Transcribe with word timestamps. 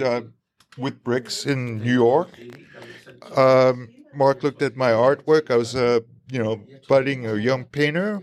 and 0.00 0.02
uh, 0.02 0.20
with 0.76 1.02
Brix 1.02 1.46
in 1.46 1.78
New 1.78 1.92
York. 1.92 2.28
Um, 3.36 3.88
Mark 4.14 4.42
looked 4.42 4.62
at 4.62 4.76
my 4.76 4.90
artwork. 4.90 5.50
I 5.50 5.56
was 5.56 5.74
a 5.74 6.02
you 6.30 6.42
know 6.42 6.62
budding 6.88 7.26
a 7.26 7.36
young 7.36 7.64
painter, 7.64 8.20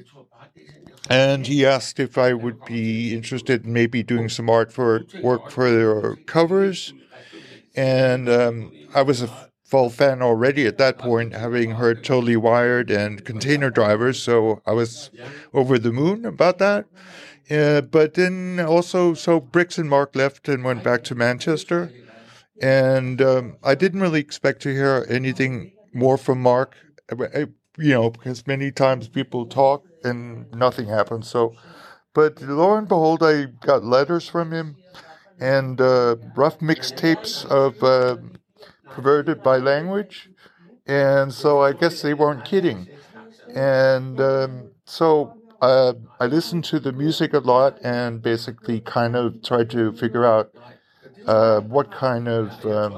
and 1.09 1.45
he 1.45 1.66
asked 1.66 2.00
if 2.00 2.17
I 2.17 2.34
would 2.34 2.64
be 2.66 3.14
interested 3.14 3.66
in 3.66 3.73
maybe 3.73 4.04
doing 4.04 4.30
some 4.30 4.50
art 4.50 4.72
for 4.72 5.04
work 5.22 5.50
for 5.52 5.70
their 5.72 6.16
covers. 6.26 6.94
And 7.76 8.30
um, 8.30 8.72
I 8.94 9.02
was 9.02 9.22
a 9.22 9.30
full 9.64 9.90
fan 9.90 10.22
already 10.22 10.67
at 10.67 10.78
that 10.78 11.00
point, 11.00 11.34
having 11.34 11.72
heard 11.72 12.03
Totally 12.03 12.36
Wired 12.38 12.92
and 12.92 13.26
Container 13.26 13.72
Drivers, 13.72 14.22
so 14.22 14.62
I 14.67 14.73
was 14.73 15.09
over 15.53 15.80
the 15.80 15.92
moon 15.92 16.26
about 16.26 16.59
that. 16.59 16.86
Uh, 17.50 17.82
but 17.82 18.14
then 18.14 18.60
also, 18.60 19.14
so 19.14 19.40
Brix 19.40 19.78
and 19.78 19.90
Mark 19.90 20.16
left 20.16 20.48
and 20.48 20.64
went 20.64 20.84
back 20.84 21.04
to 21.06 21.16
Manchester. 21.16 21.92
And 22.62 23.22
um, 23.22 23.58
I 23.64 23.76
didn't 23.76 24.02
really 24.02 24.20
expect 24.20 24.62
to 24.62 24.70
hear 24.70 25.06
anything 25.09 25.73
more 25.94 26.17
from 26.17 26.42
Mark, 26.42 26.76
you 27.78 27.94
know, 27.94 28.09
because 28.12 28.48
many 28.48 28.72
times 28.72 29.08
people 29.08 29.45
talk 29.45 29.86
and 30.04 30.52
nothing 30.54 30.88
happens. 30.88 31.28
So, 31.28 31.56
but 32.14 32.42
lo 32.42 32.76
and 32.76 32.88
behold, 32.88 33.23
I 33.23 33.45
got 33.45 33.84
letters 33.84 34.28
from 34.28 34.52
him 34.54 34.78
and 35.39 35.82
uh, 35.82 36.16
rough 36.36 36.60
mixtapes 36.60 37.45
of 37.45 37.84
uh, 37.84 38.17
perverted 38.92 39.44
by 39.44 39.58
language. 39.58 40.30
And 40.86 41.34
so 41.34 41.62
I 41.62 41.73
guess 41.73 42.02
they 42.02 42.14
weren't 42.14 42.45
kidding. 42.45 42.88
And 43.56 44.20
um, 44.22 44.72
so 44.86 45.38
uh, 45.64 45.94
I 46.19 46.25
listened 46.25 46.66
to 46.66 46.80
the 46.80 46.92
music 46.92 47.33
a 47.33 47.39
lot 47.39 47.78
and 47.83 48.22
basically 48.22 48.81
kind 48.81 49.16
of 49.16 49.42
tried 49.42 49.70
to 49.70 49.94
figure 49.94 50.25
out 50.25 50.53
uh, 51.25 51.61
what 51.61 51.89
kind 51.89 52.28
of 52.28 52.66
um, 52.66 52.94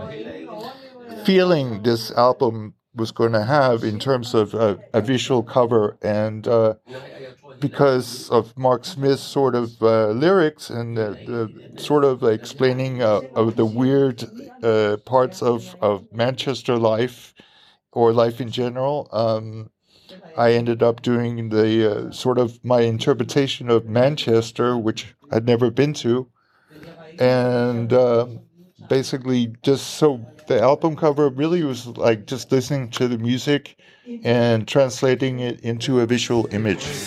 feeling 1.26 1.84
this 1.84 2.10
album 2.12 2.74
was 2.96 3.12
going 3.12 3.34
to 3.34 3.44
have 3.44 3.84
in 3.84 4.00
terms 4.00 4.34
of 4.34 4.56
a, 4.56 4.80
a 4.94 5.02
visual 5.02 5.44
cover 5.44 5.98
and 6.02 6.48
uh, 6.48 6.74
because 7.60 8.32
of 8.32 8.58
Mark 8.58 8.84
Smith's 8.84 9.22
sort 9.22 9.54
of 9.54 9.82
uh, 9.84 10.08
lyrics 10.08 10.72
and 10.72 10.98
the, 10.98 11.10
the, 11.28 11.80
sort 11.80 12.04
of 12.04 12.24
explaining 12.24 13.04
uh, 13.04 13.22
of 13.36 13.58
the 13.58 13.66
weird 13.66 14.24
uh, 14.64 14.98
parts 15.06 15.44
of, 15.44 15.76
of 15.82 16.12
Manchester 16.12 16.78
life 16.78 17.36
or 17.92 18.12
life 18.12 18.42
in 18.42 18.50
general, 18.50 19.08
um, 19.12 19.70
I 20.36 20.54
ended 20.54 20.84
up 20.84 21.02
doing 21.02 21.50
the 21.50 22.08
uh, 22.08 22.12
sort 22.12 22.38
of 22.38 22.64
my 22.64 22.82
interpretation 22.82 23.70
of 23.70 23.86
Manchester, 23.88 24.78
which 24.78 25.16
I'd 25.32 25.46
never 25.46 25.72
been 25.72 25.94
to, 25.96 26.30
and 27.18 27.92
um, 27.94 28.42
basically 28.88 29.54
just 29.64 29.96
so 29.96 30.28
the 30.48 30.62
album 30.62 30.96
cover 30.96 31.30
really 31.30 31.64
was 31.64 31.88
like 31.88 32.28
just 32.28 32.52
listening 32.52 32.90
to 32.92 33.08
the 33.08 33.18
music 33.18 33.78
and 34.24 34.68
translating 34.68 35.40
it 35.40 35.60
into 35.62 36.00
a 36.02 36.06
visual 36.06 36.48
image. 36.52 36.98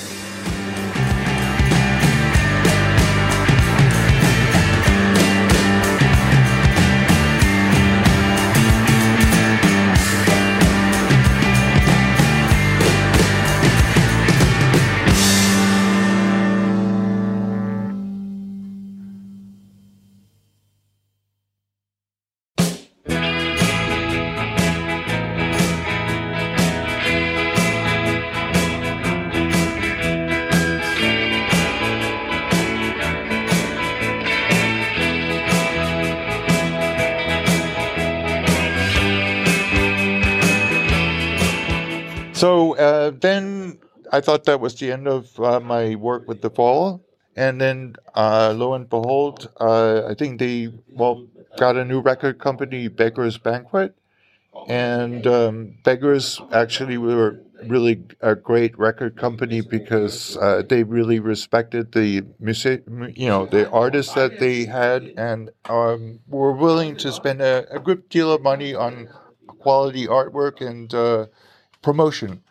I 44.19 44.21
thought 44.21 44.47
that 44.47 44.59
was 44.59 44.75
the 44.75 44.91
end 44.91 45.07
of 45.07 45.39
uh, 45.39 45.61
my 45.61 45.95
work 45.95 46.27
with 46.27 46.43
the 46.43 46.51
fall. 46.51 47.05
And 47.37 47.61
then 47.61 47.95
uh, 48.17 48.53
lo 48.57 48.75
and 48.75 48.91
behold, 48.91 49.49
uh, 49.61 50.09
I 50.09 50.15
think 50.15 50.41
they, 50.41 50.73
well, 50.89 51.25
got 51.57 51.77
a 51.77 51.85
new 51.85 52.01
record 52.01 52.41
company, 52.41 52.89
Beggars 52.89 53.39
Banquet. 53.39 53.95
And 54.67 55.25
um, 55.25 55.75
Beggars 55.85 56.41
actually 56.51 56.99
were 56.99 57.41
really 57.65 58.03
a 58.21 58.35
great 58.35 58.77
record 58.77 59.17
company 59.17 59.61
because 59.61 60.37
uh, 60.39 60.63
they 60.69 60.83
really 60.83 61.21
respected 61.21 61.93
the 61.93 62.25
music, 62.41 62.83
you 63.15 63.29
know, 63.29 63.47
the 63.47 63.71
artists 63.71 64.15
that 64.15 64.41
they 64.41 64.65
had 64.65 65.13
and 65.17 65.51
um, 65.67 66.19
were 66.27 66.53
willing 66.53 66.97
to 66.97 67.13
spend 67.13 67.41
a, 67.41 67.73
a, 67.73 67.79
good 67.79 68.09
deal 68.09 68.33
of 68.33 68.43
money 68.43 68.75
on 68.75 69.09
quality 69.47 70.09
artwork 70.09 70.61
and 70.61 70.93
uh, 70.93 71.27
promotion. 71.83 72.43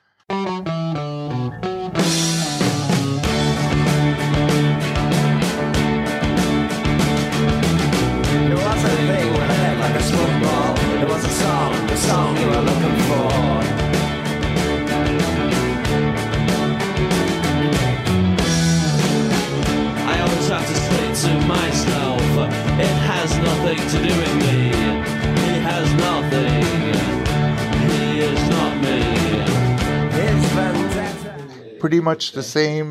Much 32.09 32.23
the 32.33 32.43
same 32.59 32.89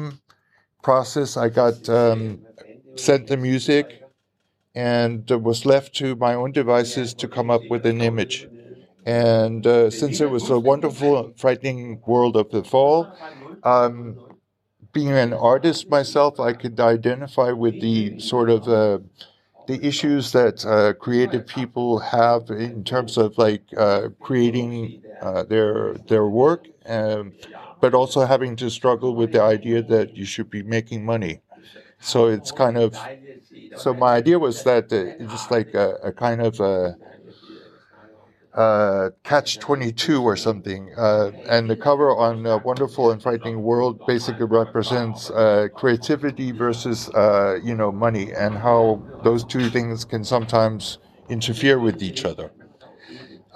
process. 0.83 1.31
I 1.37 1.49
got 1.63 1.89
um, 1.89 2.21
sent 3.07 3.23
the 3.29 3.37
music 3.51 3.87
and 4.75 5.29
was 5.49 5.67
left 5.73 5.95
to 6.01 6.17
my 6.17 6.35
own 6.35 6.53
devices 6.53 7.15
to 7.21 7.27
come 7.37 7.51
up 7.57 7.65
with 7.73 7.85
an 7.87 8.01
image. 8.11 8.37
And 9.07 9.67
uh, 9.67 9.91
since 9.91 10.17
it 10.25 10.31
was 10.37 10.47
a 10.51 10.59
wonderful, 10.71 11.17
frightening 11.43 11.85
world 12.07 12.37
of 12.37 12.51
the 12.51 12.65
fall, 12.73 12.99
um, 13.63 14.19
being 14.93 15.13
an 15.13 15.33
artist 15.33 15.91
myself, 15.91 16.41
I 16.41 16.53
could 16.53 16.79
identify 16.81 17.51
with 17.53 17.81
the 17.81 18.19
sort 18.19 18.49
of 18.51 18.69
uh, 18.69 18.99
the 19.67 19.79
issues 19.87 20.33
that 20.33 20.65
uh, 20.65 20.93
creative 20.95 21.47
people 21.47 21.99
have 21.99 22.51
in 22.51 22.85
terms 22.85 23.17
of 23.17 23.37
like 23.39 23.65
uh, 23.77 24.09
creating 24.21 25.03
uh, 25.21 25.43
their 25.45 25.95
their 26.09 26.27
work, 26.27 26.63
um, 26.87 27.35
but 27.81 27.95
also 27.95 28.27
having 28.27 28.57
to 28.57 28.71
struggle 28.71 29.15
with 29.17 29.33
the 29.33 29.43
idea 29.43 29.83
that 29.83 30.17
you 30.17 30.25
should 30.25 30.51
be 30.51 30.63
making 30.63 31.05
money. 31.05 31.43
So 32.01 32.27
it's 32.29 32.53
kind 32.53 32.79
of 32.79 33.09
so 33.75 33.95
my 33.95 34.15
idea 34.15 34.39
was 34.39 34.63
that 34.65 34.93
it's 34.93 35.33
just 35.33 35.51
like 35.51 35.75
a, 35.75 35.95
a 36.05 36.13
kind 36.13 36.43
of 36.43 36.61
a 36.61 36.99
uh, 38.55 39.11
Catch 39.23 39.59
22 39.59 40.23
or 40.23 40.37
something. 40.37 40.91
Uh, 40.97 41.33
and 41.49 41.69
the 41.69 41.77
cover 41.77 42.11
on 42.17 42.47
uh, 42.47 42.59
Wonderful 42.59 43.11
and 43.11 43.23
Frightening 43.23 43.63
World 43.63 44.05
basically 44.07 44.47
represents 44.47 45.31
uh, 45.31 45.69
creativity 45.75 46.53
versus, 46.53 47.09
uh, 47.11 47.57
you 47.63 47.75
know, 47.75 47.93
money 47.93 48.33
and 48.33 48.59
how 48.59 49.05
those 49.21 49.45
two 49.45 49.69
things 49.71 50.05
can 50.05 50.25
sometimes 50.25 50.99
interfere 51.29 51.79
with 51.79 52.03
each 52.03 52.25
other. 52.25 52.53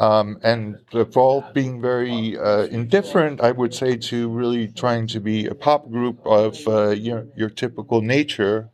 Um, 0.01 0.39
and 0.43 0.79
the 0.93 1.05
fall 1.05 1.45
being 1.53 1.81
very 1.81 2.39
uh, 2.39 2.63
indifferent, 2.79 3.41
I 3.43 3.53
would 3.53 3.75
say, 3.75 3.97
to 3.97 4.29
really 4.31 4.69
trying 4.69 5.07
to 5.09 5.21
be 5.21 5.47
a 5.47 5.55
pop 5.55 5.91
group 5.91 6.19
of 6.25 6.59
your, 6.99 7.27
your 7.37 7.51
typical 7.51 8.01
nature, 8.01 8.71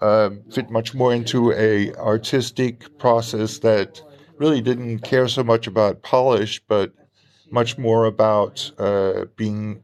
fit 0.00 0.70
much 0.70 0.94
more 0.94 1.12
into 1.14 1.52
a 1.52 1.94
artistic 1.94 2.98
process 2.98 3.58
that 3.60 4.02
really 4.36 4.60
didn't 4.60 5.00
care 5.00 5.26
so 5.26 5.42
much 5.42 5.66
about 5.66 6.02
polish, 6.02 6.60
but 6.68 6.92
much 7.50 7.78
more 7.78 8.04
about 8.04 8.70
uh, 8.78 9.24
being 9.36 9.82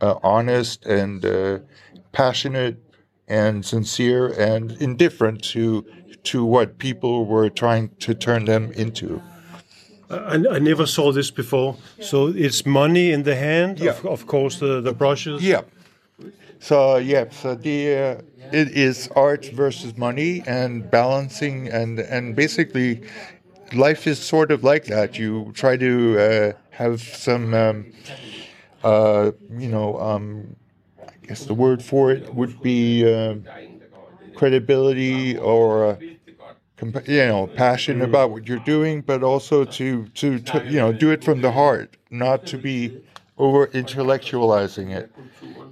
uh, 0.00 0.16
honest 0.22 0.86
and 0.86 1.24
uh, 1.24 1.58
passionate 2.12 2.76
and 3.26 3.64
sincere 3.64 4.28
and 4.28 4.72
indifferent 4.80 5.42
to 5.42 5.84
to 6.22 6.44
what 6.44 6.78
people 6.78 7.26
were 7.26 7.48
trying 7.48 7.88
to 8.00 8.14
turn 8.14 8.44
them 8.44 8.72
into. 8.72 9.22
I, 10.10 10.34
I 10.34 10.58
never 10.58 10.86
saw 10.86 11.12
this 11.12 11.30
before. 11.30 11.76
So 12.00 12.28
it's 12.28 12.64
money 12.64 13.12
in 13.12 13.22
the 13.24 13.36
hand, 13.36 13.78
yeah. 13.78 13.90
of, 13.90 14.06
of 14.06 14.26
course, 14.26 14.58
the, 14.58 14.80
the 14.80 14.92
brushes. 14.92 15.42
Yeah. 15.42 15.62
So 16.60 16.96
yeah, 16.96 17.30
so 17.30 17.54
the 17.54 17.94
uh, 17.94 18.22
it 18.52 18.68
is 18.76 19.08
art 19.14 19.46
versus 19.52 19.96
money 19.96 20.42
and 20.46 20.90
balancing 20.90 21.68
and 21.68 22.00
and 22.00 22.34
basically 22.34 23.02
life 23.72 24.06
is 24.06 24.18
sort 24.18 24.50
of 24.50 24.64
like 24.64 24.86
that. 24.86 25.18
You 25.18 25.52
try 25.54 25.76
to 25.76 26.18
uh, 26.18 26.52
have 26.70 27.00
some, 27.00 27.54
um, 27.54 27.92
uh, 28.82 29.32
you 29.50 29.68
know, 29.68 30.00
um, 30.00 30.56
I 31.00 31.26
guess 31.26 31.44
the 31.44 31.54
word 31.54 31.82
for 31.82 32.10
it 32.10 32.34
would 32.34 32.60
be 32.62 33.04
uh, 33.04 33.36
credibility 34.34 35.36
or. 35.38 35.98
You 36.80 37.26
know, 37.26 37.46
passionate 37.48 38.04
about 38.04 38.30
what 38.30 38.46
you're 38.46 38.60
doing, 38.60 39.00
but 39.00 39.24
also 39.24 39.64
to, 39.64 40.06
to, 40.14 40.38
to, 40.38 40.64
you 40.64 40.78
know, 40.78 40.92
do 40.92 41.10
it 41.10 41.24
from 41.24 41.40
the 41.40 41.50
heart, 41.50 41.96
not 42.10 42.46
to 42.46 42.58
be 42.58 43.00
over 43.36 43.66
intellectualizing 43.68 44.94
it. 44.94 45.12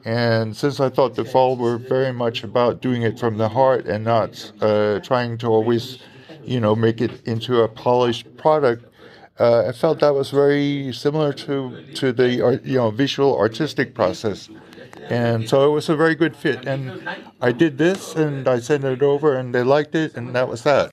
And 0.04 0.56
since 0.56 0.80
I 0.80 0.88
thought 0.88 1.14
the 1.14 1.24
fall 1.24 1.56
were 1.56 1.78
very 1.78 2.12
much 2.12 2.42
about 2.42 2.80
doing 2.80 3.02
it 3.02 3.18
from 3.18 3.38
the 3.38 3.48
heart 3.48 3.86
and 3.86 4.04
not 4.04 4.52
uh, 4.60 4.98
trying 5.00 5.38
to 5.38 5.46
always, 5.46 5.98
you 6.42 6.60
know, 6.60 6.74
make 6.74 7.00
it 7.00 7.24
into 7.26 7.62
a 7.62 7.68
polished 7.68 8.36
product, 8.36 8.84
uh, 9.38 9.66
I 9.68 9.72
felt 9.72 10.00
that 10.00 10.14
was 10.14 10.30
very 10.30 10.92
similar 10.92 11.32
to 11.32 11.84
to 11.94 12.12
the 12.12 12.60
you 12.64 12.76
know 12.76 12.90
visual 12.90 13.36
artistic 13.36 13.94
process. 13.94 14.48
And 15.08 15.48
so 15.48 15.68
it 15.68 15.72
was 15.72 15.88
a 15.88 15.96
very 15.96 16.14
good 16.14 16.36
fit. 16.36 16.66
And 16.66 17.08
I 17.40 17.52
did 17.52 17.78
this 17.78 18.14
and 18.14 18.46
I 18.48 18.58
sent 18.58 18.84
it 18.84 19.02
over 19.02 19.36
and 19.36 19.54
they 19.54 19.62
liked 19.62 19.94
it 19.94 20.14
and 20.16 20.34
that 20.34 20.48
was 20.48 20.62
that. 20.64 20.90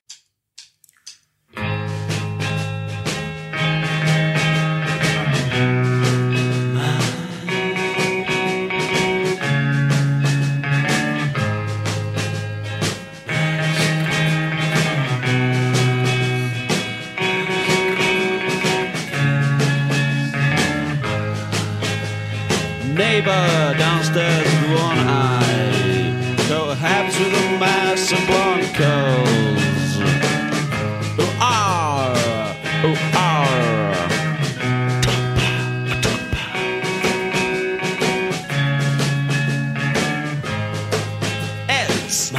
Neighbor 22.94 23.63
downstairs 24.12 24.44
with 24.62 24.80
one 24.80 24.98
eye. 24.98 26.36
Cohabits 26.48 27.18
with 27.18 27.32
a 27.34 27.58
mass 27.58 28.12
of 28.12 28.26
blonde 28.26 28.74
curls. 28.74 29.98
Ooh, 31.20 31.38
ah, 31.40 32.84
ooh, 32.84 32.96
ah. 33.14 33.44
It's 41.68 42.32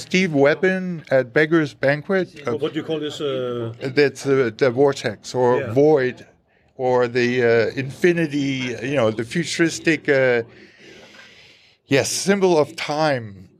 Steve 0.00 0.32
Webbon 0.34 1.04
at 1.10 1.32
Beggar's 1.32 1.74
Banquet. 1.74 2.42
uh, 2.46 2.56
What 2.56 2.72
do 2.72 2.78
you 2.80 2.84
call 2.84 3.00
this? 3.00 3.20
Uh, 3.20 3.72
that's 3.80 4.26
uh, 4.26 4.50
the 4.56 4.70
vortex 4.70 5.34
or 5.34 5.58
Yeah. 5.60 5.72
void 5.72 6.26
or 6.74 7.08
the 7.08 7.42
uh, 7.42 7.70
infinity, 7.76 8.74
you 8.82 8.94
know, 8.96 9.10
the 9.10 9.24
futuristic, 9.24 10.08
uh, 10.08 10.42
yes, 11.86 12.10
symbol 12.10 12.58
of 12.58 12.74
time. 12.76 13.50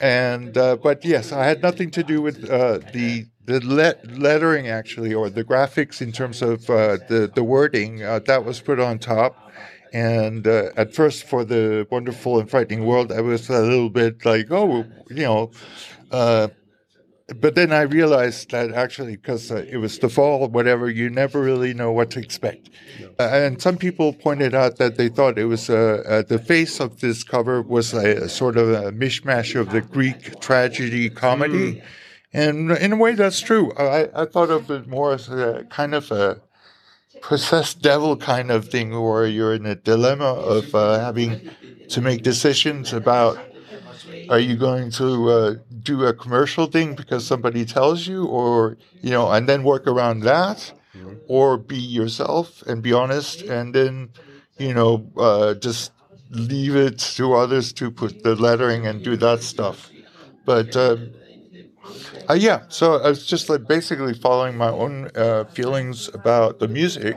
And 0.00 0.56
uh, 0.56 0.76
but 0.76 1.04
yes, 1.04 1.32
I 1.32 1.44
had 1.44 1.62
nothing 1.62 1.90
to 1.92 2.02
do 2.02 2.22
with 2.22 2.48
uh, 2.48 2.80
the 2.92 3.26
the 3.44 3.60
le- 3.64 3.96
lettering 4.18 4.68
actually 4.68 5.12
or 5.12 5.28
the 5.28 5.44
graphics 5.44 6.00
in 6.00 6.12
terms 6.12 6.40
of 6.40 6.68
uh, 6.70 6.98
the 7.06 7.30
the 7.34 7.44
wording 7.44 8.02
uh, 8.02 8.20
that 8.26 8.44
was 8.44 8.60
put 8.60 8.80
on 8.80 8.98
top. 8.98 9.40
And 9.92 10.46
uh, 10.46 10.70
at 10.76 10.94
first, 10.94 11.24
for 11.24 11.44
the 11.44 11.86
wonderful 11.90 12.38
and 12.38 12.48
frightening 12.48 12.84
world, 12.84 13.12
I 13.12 13.20
was 13.20 13.48
a 13.50 13.60
little 13.60 13.90
bit 13.90 14.24
like, 14.24 14.46
oh, 14.50 14.88
you 15.10 15.24
know, 15.24 15.50
uh, 16.10 16.48
but 17.36 17.54
then 17.54 17.72
I 17.72 17.82
realized 17.82 18.50
that 18.50 18.72
actually, 18.72 19.16
because 19.16 19.50
uh, 19.50 19.64
it 19.68 19.76
was 19.76 19.98
the 19.98 20.08
fall, 20.08 20.48
whatever, 20.48 20.90
you 20.90 21.10
never 21.10 21.40
really 21.40 21.74
know 21.74 21.92
what 21.92 22.10
to 22.12 22.18
expect. 22.18 22.70
Uh, 23.18 23.22
and 23.22 23.60
some 23.60 23.76
people 23.76 24.12
pointed 24.12 24.54
out 24.54 24.76
that 24.76 24.96
they 24.96 25.08
thought 25.08 25.38
it 25.38 25.44
was 25.44 25.70
uh, 25.70 26.02
uh, 26.06 26.22
the 26.22 26.38
face 26.38 26.80
of 26.80 27.00
this 27.00 27.22
cover 27.22 27.62
was 27.62 27.92
a, 27.92 28.28
sort 28.28 28.56
of 28.56 28.70
a 28.70 28.92
mishmash 28.92 29.58
of 29.58 29.70
the 29.70 29.80
Greek 29.80 30.40
tragedy 30.40 31.10
comedy. 31.10 31.82
And 32.32 32.70
in 32.72 32.92
a 32.92 32.96
way, 32.96 33.14
that's 33.14 33.40
true. 33.40 33.72
I, 33.72 34.08
I 34.14 34.24
thought 34.24 34.50
of 34.50 34.70
it 34.70 34.86
more 34.86 35.12
as 35.12 35.28
a 35.28 35.66
kind 35.70 35.94
of 35.94 36.10
a 36.10 36.40
possessed 37.22 37.82
devil 37.82 38.16
kind 38.16 38.50
of 38.50 38.68
thing 38.68 38.90
where 38.98 39.26
you're 39.26 39.54
in 39.54 39.66
a 39.66 39.74
dilemma 39.74 40.24
of 40.24 40.74
uh, 40.74 40.98
having 40.98 41.50
to 41.88 42.00
make 42.00 42.22
decisions 42.22 42.92
about 42.92 43.38
are 44.28 44.38
you 44.38 44.56
going 44.56 44.90
to 44.92 45.30
uh, 45.30 45.54
do 45.82 46.04
a 46.06 46.12
commercial 46.14 46.66
thing 46.66 46.94
because 46.94 47.26
somebody 47.26 47.64
tells 47.64 48.06
you 48.06 48.26
or 48.26 48.76
you 49.02 49.10
know 49.10 49.30
and 49.30 49.48
then 49.48 49.62
work 49.64 49.86
around 49.86 50.20
that? 50.20 50.72
Or 51.28 51.56
be 51.58 51.76
yourself 51.78 52.62
and 52.66 52.82
be 52.82 52.92
honest 52.92 53.42
and 53.42 53.74
then 53.74 54.10
you 54.58 54.74
know 54.74 55.06
uh, 55.16 55.54
just 55.54 55.92
leave 56.30 56.76
it 56.76 56.98
to 57.16 57.34
others 57.34 57.72
to 57.74 57.90
put 57.90 58.22
the 58.22 58.34
lettering 58.34 58.86
and 58.86 59.02
do 59.02 59.16
that 59.16 59.42
stuff. 59.42 59.90
But 60.44 60.76
um, 60.76 61.12
uh, 62.28 62.34
yeah 62.34 62.62
so 62.68 62.96
i 63.02 63.08
was 63.08 63.26
just 63.26 63.48
like 63.48 63.66
basically 63.66 64.14
following 64.14 64.56
my 64.56 64.68
own 64.70 65.10
uh, 65.14 65.44
feelings 65.44 66.08
about 66.14 66.58
the 66.58 66.68
music 66.68 67.16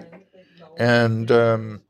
and 0.77 1.31
um, 1.31 1.81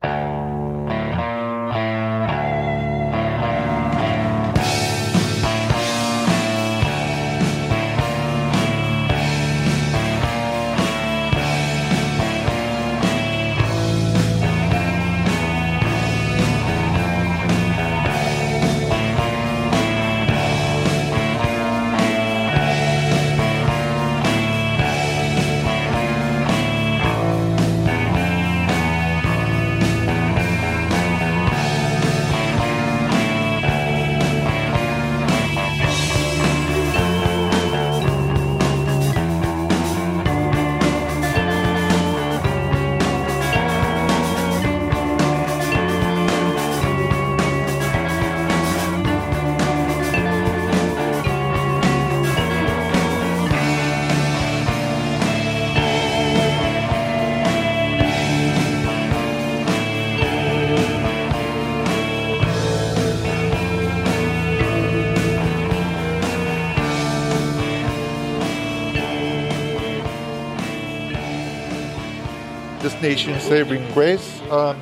nation 73.04 73.38
saving 73.38 73.84
grace 73.92 74.40
um, 74.50 74.80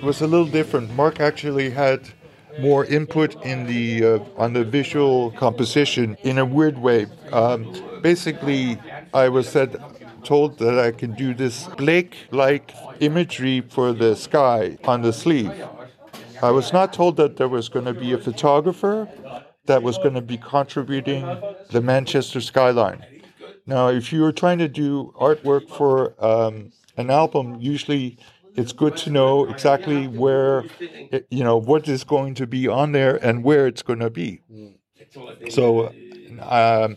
was 0.00 0.20
a 0.20 0.26
little 0.28 0.46
different. 0.46 0.88
Mark 0.94 1.18
actually 1.18 1.70
had 1.70 2.08
more 2.60 2.84
input 2.84 3.34
in 3.44 3.66
the 3.66 4.04
uh, 4.04 4.42
on 4.44 4.52
the 4.52 4.64
visual 4.64 5.32
composition 5.32 6.16
in 6.22 6.38
a 6.38 6.44
weird 6.44 6.78
way. 6.78 7.06
Um, 7.32 7.60
basically, 8.00 8.78
I 9.12 9.28
was 9.28 9.48
said 9.48 9.70
told 10.22 10.58
that 10.58 10.78
I 10.78 10.92
can 10.92 11.14
do 11.14 11.34
this 11.34 11.66
Blake-like 11.76 12.72
imagery 13.00 13.60
for 13.62 13.92
the 13.92 14.14
sky 14.14 14.78
on 14.84 15.02
the 15.02 15.12
sleeve. 15.12 15.52
I 16.40 16.52
was 16.52 16.72
not 16.72 16.92
told 16.92 17.16
that 17.16 17.38
there 17.38 17.48
was 17.48 17.68
going 17.68 17.86
to 17.86 17.94
be 18.04 18.12
a 18.12 18.18
photographer 18.18 19.08
that 19.66 19.82
was 19.82 19.98
going 19.98 20.14
to 20.14 20.26
be 20.34 20.38
contributing 20.38 21.24
the 21.72 21.80
Manchester 21.80 22.40
skyline. 22.40 23.04
Now, 23.66 23.88
if 23.88 24.12
you 24.12 24.24
are 24.24 24.32
trying 24.32 24.58
to 24.58 24.68
do 24.68 25.12
artwork 25.20 25.68
for 25.68 26.14
um, 26.24 26.70
an 26.98 27.10
album, 27.10 27.56
usually 27.60 28.18
it's 28.54 28.72
good 28.72 28.96
to 28.98 29.10
know 29.10 29.48
exactly 29.48 30.08
where, 30.08 30.64
you 31.30 31.44
know, 31.44 31.56
what 31.56 31.88
is 31.88 32.02
going 32.04 32.34
to 32.34 32.46
be 32.46 32.66
on 32.66 32.92
there 32.92 33.16
and 33.24 33.44
where 33.44 33.66
it's 33.66 33.82
going 33.82 34.00
to 34.00 34.10
be. 34.10 34.40
So, 35.48 35.92
um, 36.42 36.96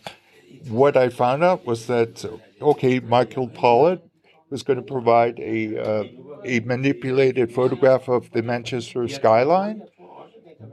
what 0.67 0.97
I 0.97 1.09
found 1.09 1.43
out 1.43 1.65
was 1.65 1.87
that 1.87 2.25
okay, 2.61 2.99
Michael 2.99 3.47
pollard 3.47 4.01
was 4.49 4.63
going 4.63 4.77
to 4.77 4.83
provide 4.83 5.39
a 5.39 5.77
uh, 5.77 6.03
a 6.43 6.59
manipulated 6.61 7.53
photograph 7.53 8.09
of 8.09 8.31
the 8.31 8.41
Manchester 8.41 9.07
skyline, 9.07 9.83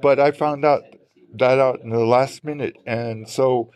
but 0.03 0.19
I 0.19 0.31
found 0.33 0.65
out 0.65 0.83
that 1.35 1.59
out 1.59 1.81
in 1.81 1.91
the 1.91 2.05
last 2.05 2.45
minute, 2.45 2.77
and 2.87 3.29
so 3.29 3.71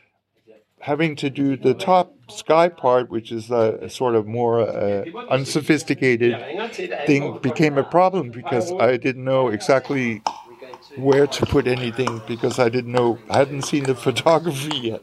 having 0.83 1.15
to 1.15 1.31
do 1.31 1.57
the 1.57 1.75
top 1.75 2.13
sky 2.29 2.69
part, 2.69 3.09
which 3.09 3.31
is 3.31 3.51
a, 3.51 3.79
a 3.83 3.89
sort 3.89 4.17
of 4.17 4.27
more 4.27 4.61
uh, 4.61 5.05
unsophisticated 5.31 6.37
thing, 7.07 7.39
became 7.39 7.79
a 7.79 7.85
problem 7.85 8.31
because 8.31 8.73
I 8.81 8.97
didn't 8.97 9.25
know 9.25 9.49
exactly 9.49 10.23
where 10.97 11.29
to 11.29 11.47
put 11.47 11.69
anything 11.69 12.21
because 12.27 12.59
I 12.59 12.69
didn't 12.69 12.93
know 12.93 13.21
I 13.31 13.39
hadn't 13.39 13.63
seen 13.63 13.85
the 13.85 13.95
photography 14.07 14.77
yet. 14.77 15.03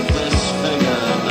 disfigured, 0.08 1.25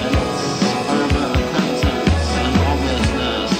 and 0.00 0.14
its 0.14 0.62
over-repentance 0.94 2.30
and 2.38 2.54
obviousness. 2.70 3.52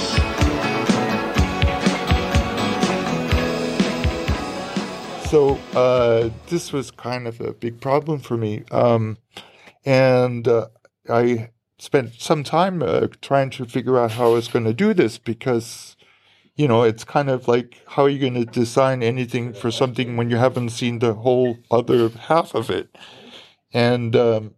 So 5.29 5.59
uh, 5.75 6.29
this 6.47 6.71
was 6.71 6.91
kind 6.91 7.27
of 7.27 7.41
a 7.41 7.51
big 7.51 7.81
problem 7.81 8.19
for 8.21 8.37
me, 8.37 8.63
um, 8.71 9.17
and 9.83 10.47
uh, 10.47 10.67
I 11.09 11.49
spent 11.79 12.13
some 12.19 12.43
time 12.43 12.83
uh, 12.83 13.07
trying 13.21 13.49
to 13.51 13.65
figure 13.65 13.97
out 13.97 14.11
how 14.11 14.31
I 14.31 14.33
was 14.33 14.47
going 14.47 14.65
to 14.65 14.73
do 14.73 14.93
this 14.93 15.17
because, 15.17 15.95
you 16.55 16.67
know, 16.67 16.83
it's 16.83 17.03
kind 17.03 17.29
of 17.29 17.47
like 17.47 17.81
how 17.87 18.03
are 18.03 18.09
you 18.09 18.19
going 18.19 18.35
to 18.35 18.45
design 18.45 19.01
anything 19.01 19.53
for 19.53 19.71
something 19.71 20.17
when 20.17 20.29
you 20.29 20.37
haven't 20.37 20.69
seen 20.69 20.99
the 20.99 21.13
whole 21.13 21.57
other 21.71 22.09
half 22.09 22.53
of 22.53 22.69
it, 22.69 22.95
and 23.73 24.15
um, 24.15 24.55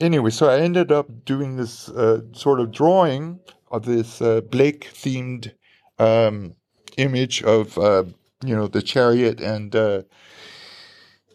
anyway, 0.00 0.30
so 0.30 0.48
I 0.48 0.60
ended 0.60 0.92
up 0.92 1.24
doing 1.24 1.56
this 1.56 1.88
uh, 1.88 2.20
sort 2.32 2.60
of 2.60 2.70
drawing 2.70 3.40
of 3.70 3.84
this 3.84 4.22
uh, 4.22 4.40
Blake 4.42 4.90
themed 4.94 5.52
um, 5.98 6.54
image 6.96 7.42
of 7.42 7.76
uh, 7.78 8.04
you 8.44 8.54
know 8.54 8.68
the 8.68 8.82
chariot 8.82 9.40
and 9.40 9.74
uh, 9.74 10.02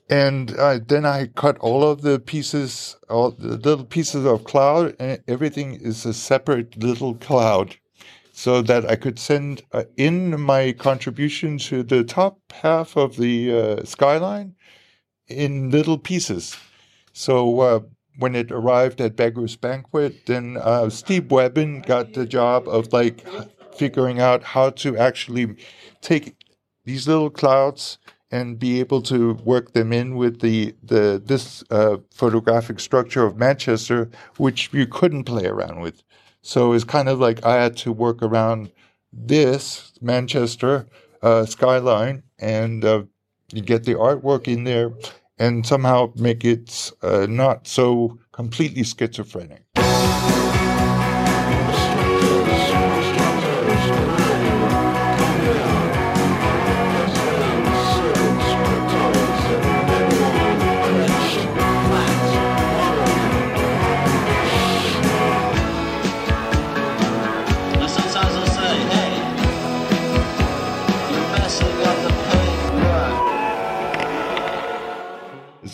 and 0.10 0.56
uh, 0.58 0.80
then 0.86 1.06
I 1.06 1.28
cut 1.28 1.58
all 1.60 1.84
of 1.84 2.02
the 2.02 2.20
pieces, 2.20 2.98
all 3.10 3.32
the 3.32 3.58
little 3.58 3.86
pieces 3.86 4.26
of 4.26 4.44
cloud, 4.44 4.96
and 5.00 5.22
everything 5.28 5.76
is 5.76 6.06
a 6.06 6.14
separate 6.14 6.82
little 6.82 7.14
cloud, 7.14 7.76
so 8.32 8.62
that 8.64 8.90
I 8.90 8.96
could 8.96 9.20
send 9.20 9.62
uh, 9.72 9.84
in 9.98 10.40
my 10.42 10.72
contribution 10.72 11.60
to 11.60 11.84
the 11.84 12.04
top 12.04 12.40
half 12.52 12.98
of 12.98 13.18
the 13.18 13.52
uh, 13.52 13.84
skyline 13.86 14.56
in 15.28 15.70
little 15.70 16.00
pieces. 16.00 16.58
So 17.14 17.60
uh, 17.60 17.80
when 18.18 18.36
it 18.36 18.52
arrived 18.52 19.00
at 19.02 19.16
Beggar's 19.16 19.56
Banquet, 19.56 20.26
then 20.26 20.58
uh, 20.58 20.90
Steve 20.90 21.30
Webbon 21.30 21.82
got 21.82 22.14
the 22.14 22.26
job 22.26 22.68
of 22.68 22.92
like 22.92 23.26
figuring 23.76 24.20
out 24.20 24.44
how 24.44 24.72
to 24.72 24.98
actually 24.98 25.56
take 26.02 26.36
these 26.84 27.08
little 27.08 27.30
clouds 27.30 28.00
and 28.32 28.60
be 28.60 28.80
able 28.80 29.02
to 29.02 29.34
work 29.44 29.74
them 29.74 29.92
in 29.92 30.16
with 30.16 30.42
the 30.42 30.76
the 30.84 31.22
this 31.24 31.64
uh, 31.72 31.98
photographic 32.12 32.80
structure 32.80 33.26
of 33.26 33.38
Manchester, 33.38 34.10
which 34.38 34.70
you 34.72 34.86
couldn't 34.86 35.24
play 35.24 35.46
around 35.46 35.82
with. 35.82 36.04
So 36.42 36.74
it's 36.74 36.84
kind 36.84 37.10
of 37.10 37.20
like 37.20 37.46
I 37.46 37.62
had 37.62 37.76
to 37.78 37.92
work 37.92 38.22
around 38.22 38.72
this 39.12 39.92
Manchester 40.02 40.86
uh, 41.22 41.46
skyline 41.46 42.24
and 42.38 42.86
uh, 42.86 43.04
you 43.52 43.62
get 43.62 43.84
the 43.84 43.96
artwork 43.96 44.48
in 44.48 44.64
there 44.64 44.94
and 45.38 45.66
somehow 45.66 46.12
make 46.16 46.46
it 46.46 46.92
uh, 47.02 47.26
not 47.30 47.68
so 47.68 48.20
completely 48.32 48.84
schizophrenic. 48.84 49.64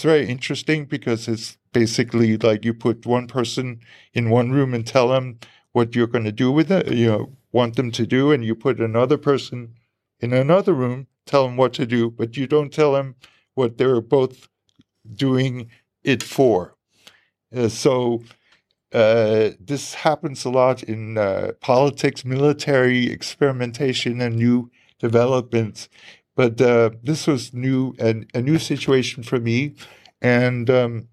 Very 0.06 0.28
interesting 0.28 0.86
because 0.86 1.28
it's 1.28 1.58
basically 1.74 2.38
like 2.38 2.64
you 2.64 2.74
put 2.74 3.06
one 3.06 3.28
person 3.28 3.80
in 4.14 4.30
one 4.30 4.52
room 4.52 4.74
and 4.74 4.86
tell 4.86 5.10
them 5.10 5.40
what 5.72 5.96
you're 5.96 6.14
going 6.16 6.24
to 6.24 6.32
do 6.32 6.52
with 6.52 6.72
it, 6.72 6.92
you 6.94 7.08
know, 7.08 7.36
want 7.52 7.76
them 7.76 7.92
to 7.92 8.06
do, 8.06 8.32
and 8.32 8.46
you 8.46 8.56
put 8.56 8.80
another 8.80 9.18
person 9.18 9.76
in 10.20 10.32
another 10.32 10.74
room, 10.74 11.08
tell 11.26 11.46
them 11.46 11.58
what 11.58 11.74
to 11.74 11.86
do, 11.86 12.10
but 12.10 12.38
you 12.38 12.48
don't 12.48 12.72
tell 12.72 12.94
them 12.94 13.16
what 13.56 13.78
they're 13.78 14.00
both 14.00 14.48
doing 15.12 15.70
it 16.04 16.22
for. 16.24 16.76
Uh, 17.56 17.68
so 17.68 18.24
uh, 18.94 19.50
this 19.60 19.96
happens 19.96 20.46
a 20.46 20.50
lot 20.50 20.84
in 20.84 21.18
uh, 21.18 21.52
politics, 21.60 22.24
military 22.24 23.12
experimentation, 23.12 24.22
and 24.22 24.36
new 24.36 24.70
developments. 25.00 25.90
But 26.36 26.60
uh, 26.60 26.92
this 27.04 27.28
was 27.28 27.54
new 27.54 27.96
and 28.00 28.30
a 28.34 28.42
new 28.42 28.60
situation 28.60 29.24
for 29.24 29.40
me, 29.40 29.76
and 30.22 30.70
um, 30.70 31.08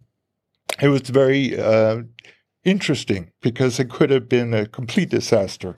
it 0.81 0.89
was 0.89 1.03
very 1.03 1.59
uh, 1.59 2.03
interesting 2.65 3.31
because 3.41 3.79
it 3.79 3.91
could 3.91 4.11
have 4.11 4.29
been 4.29 4.53
a 4.53 4.67
complete 4.67 5.11
disaster. 5.11 5.77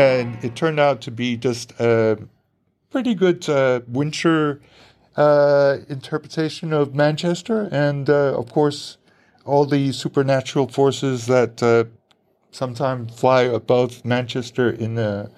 And 0.00 0.42
it 0.42 0.56
turned 0.56 0.80
out 0.80 1.02
to 1.02 1.10
be 1.10 1.36
just 1.36 1.72
a 1.78 2.18
pretty 2.90 3.14
good 3.14 3.46
uh, 3.48 3.80
winter 3.86 4.60
uh, 5.16 5.76
interpretation 5.88 6.72
of 6.72 6.94
Manchester, 6.94 7.68
and 7.70 8.08
uh, 8.08 8.38
of 8.38 8.50
course, 8.50 8.96
all 9.44 9.66
the 9.66 9.92
supernatural 9.92 10.68
forces 10.68 11.26
that 11.26 11.62
uh, 11.62 11.84
sometimes 12.50 13.14
fly 13.14 13.42
above 13.42 14.04
Manchester 14.04 14.70
in 14.70 14.94
the 14.94 15.30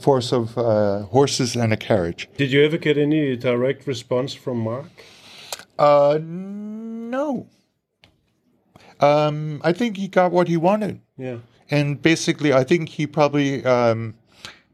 force 0.00 0.32
of 0.32 0.58
uh, 0.58 1.02
horses 1.04 1.56
and 1.56 1.72
a 1.72 1.76
carriage. 1.76 2.28
Did 2.36 2.52
you 2.52 2.64
ever 2.64 2.76
get 2.76 2.98
any 2.98 3.36
direct 3.36 3.86
response 3.86 4.34
from 4.34 4.58
Mark? 4.58 4.90
Uh, 5.78 6.18
no. 6.22 7.46
Um, 9.00 9.60
I 9.64 9.72
think 9.72 9.96
he 9.96 10.08
got 10.08 10.32
what 10.32 10.48
he 10.48 10.56
wanted. 10.56 11.00
Yeah. 11.16 11.38
And 11.72 12.02
basically, 12.02 12.52
I 12.52 12.64
think 12.64 12.90
he 12.90 13.06
probably 13.06 13.64
um, 13.64 14.12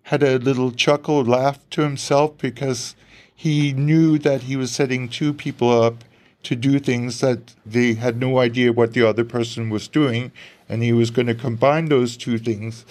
had 0.02 0.20
a 0.24 0.36
little 0.38 0.72
chuckle, 0.72 1.22
laugh 1.24 1.60
to 1.70 1.82
himself 1.82 2.36
because 2.38 2.96
he 3.32 3.72
knew 3.72 4.18
that 4.18 4.42
he 4.42 4.56
was 4.56 4.72
setting 4.72 5.08
two 5.08 5.32
people 5.32 5.70
up 5.70 6.02
to 6.42 6.56
do 6.56 6.80
things 6.80 7.20
that 7.20 7.54
they 7.64 7.94
had 7.94 8.18
no 8.18 8.40
idea 8.40 8.72
what 8.72 8.94
the 8.94 9.06
other 9.06 9.24
person 9.24 9.70
was 9.70 9.86
doing, 9.86 10.32
and 10.68 10.82
he 10.82 10.92
was 10.92 11.12
going 11.12 11.28
to 11.28 11.36
combine 11.36 11.86
those 11.86 12.16
two 12.16 12.36
things 12.36 12.84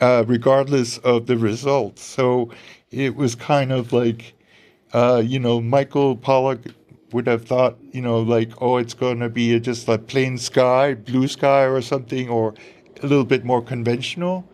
uh, 0.00 0.24
regardless 0.26 0.96
of 0.98 1.26
the 1.26 1.36
results. 1.36 2.02
So 2.02 2.50
it 2.90 3.14
was 3.14 3.34
kind 3.34 3.72
of 3.72 3.92
like, 3.92 4.32
uh, 4.94 5.22
you 5.22 5.38
know, 5.38 5.60
Michael 5.60 6.16
Pollock 6.16 6.60
would 7.12 7.26
have 7.26 7.44
thought, 7.44 7.76
you 7.92 8.00
know, 8.00 8.20
like, 8.20 8.50
oh, 8.62 8.78
it's 8.78 8.94
going 8.94 9.20
to 9.20 9.28
be 9.28 9.60
just 9.60 9.86
a 9.86 9.98
plain 9.98 10.38
sky, 10.38 10.94
blue 10.94 11.28
sky 11.28 11.64
or 11.64 11.82
something, 11.82 12.30
or 12.30 12.54
a 13.04 13.08
little 13.08 13.24
bit 13.24 13.44
more 13.44 13.62
conventional. 13.62 14.44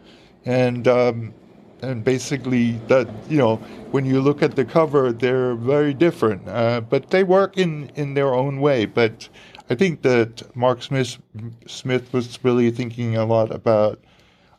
And 0.44 0.88
um, 0.88 1.34
and 1.82 2.04
basically 2.04 2.72
that 2.88 3.08
you 3.28 3.38
know 3.38 3.56
when 3.90 4.04
you 4.04 4.20
look 4.20 4.42
at 4.42 4.54
the 4.56 4.64
cover 4.64 5.12
they're 5.12 5.54
very 5.54 5.94
different. 5.94 6.48
Uh, 6.48 6.80
but 6.80 7.10
they 7.10 7.24
work 7.24 7.56
in 7.56 7.90
in 7.94 8.14
their 8.14 8.34
own 8.34 8.60
way. 8.60 8.84
But 8.86 9.28
i 9.70 9.74
think 9.74 10.02
that 10.02 10.54
mark 10.54 10.82
smith 10.82 11.18
smith 11.66 12.12
was 12.12 12.38
really 12.42 12.70
thinking 12.70 13.16
a 13.16 13.24
lot 13.24 13.50
about 13.54 13.98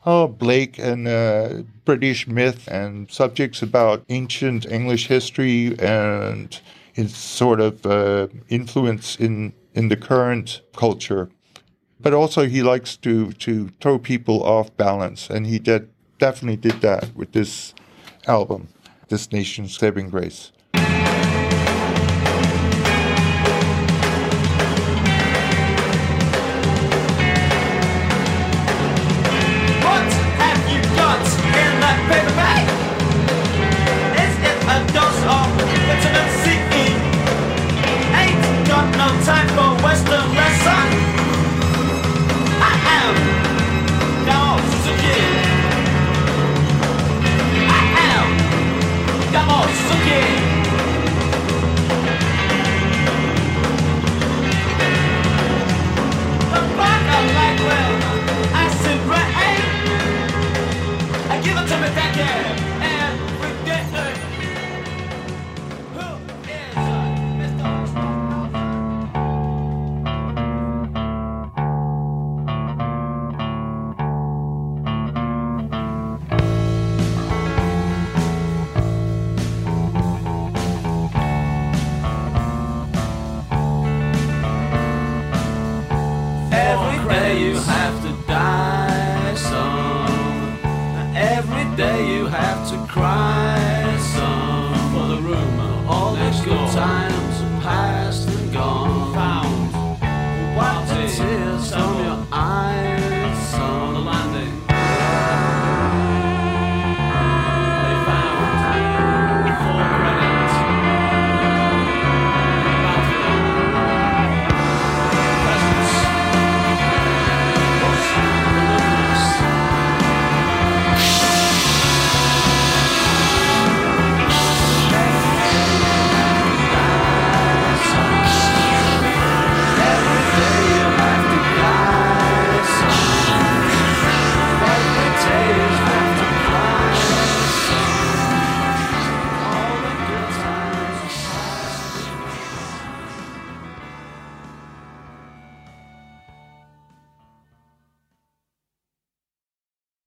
oh 0.06 0.28
blake 0.28 0.80
and 0.80 1.08
uh, 1.08 1.62
british 1.86 2.28
myth 2.28 2.68
and 2.68 3.12
subjects 3.12 3.62
about 3.62 4.04
ancient 4.10 4.66
english 4.72 5.08
history 5.08 5.78
and 5.80 6.62
its 6.96 7.18
sort 7.18 7.60
of 7.60 7.86
uh, 7.86 8.28
influence 8.50 9.18
in 9.18 9.54
in 9.74 9.90
the 9.90 9.98
current 9.98 10.62
culture 10.76 11.30
but 12.02 12.14
also 12.14 12.48
he 12.48 12.64
likes 12.64 12.98
to 12.98 13.32
to 13.34 13.70
throw 13.80 14.00
people 14.00 14.44
off 14.44 14.76
balance 14.78 15.30
and 15.30 15.46
he 15.48 15.60
did 15.60 15.90
definitely 16.18 16.58
did 16.58 16.82
that 16.82 17.16
with 17.16 17.32
this 17.32 17.74
album, 18.28 18.68
This 19.10 19.32
Nation's 19.32 19.78
Saving 19.78 20.10
Grace. 20.10 20.52
What 20.74 20.82
have 30.38 30.70
you 30.70 30.82